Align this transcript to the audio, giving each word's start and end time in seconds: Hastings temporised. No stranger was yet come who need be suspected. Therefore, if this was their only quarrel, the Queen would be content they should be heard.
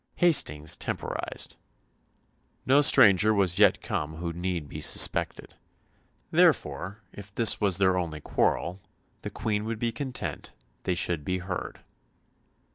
Hastings 0.15 0.75
temporised. 0.75 1.57
No 2.65 2.81
stranger 2.81 3.35
was 3.35 3.59
yet 3.59 3.83
come 3.83 4.15
who 4.15 4.33
need 4.33 4.67
be 4.67 4.81
suspected. 4.81 5.53
Therefore, 6.31 7.03
if 7.13 7.31
this 7.35 7.61
was 7.61 7.77
their 7.77 7.95
only 7.99 8.19
quarrel, 8.19 8.79
the 9.21 9.29
Queen 9.29 9.63
would 9.65 9.77
be 9.77 9.91
content 9.91 10.53
they 10.85 10.95
should 10.95 11.23
be 11.23 11.37
heard. 11.37 11.81